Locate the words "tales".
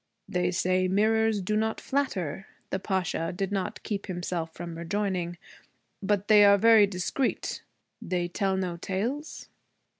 8.77-9.47